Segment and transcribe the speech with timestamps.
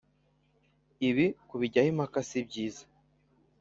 [1.09, 2.83] Ibi kubijyaho impaka sibyiza